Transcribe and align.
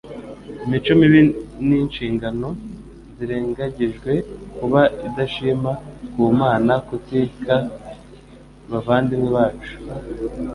Imico 0.65 0.91
mibi, 0.99 1.21
inshingano 1.83 2.47
zirengagijwe, 3.15 4.11
kuba 4.57 4.81
indashima 5.05 5.71
ku 6.13 6.23
Mana, 6.39 6.73
kutita 6.87 7.55
ku 8.61 8.67
bavandimwe 8.71 9.29
bacu, 9.37 9.73